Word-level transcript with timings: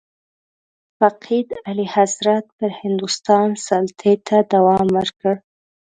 فقید 0.97 1.47
اعلیحضرت 1.65 2.45
پر 2.57 2.71
هندوستان 2.81 3.47
سلطې 3.67 4.13
ته 4.27 4.37
دوام 4.53 4.87
ورکړ. 4.97 5.33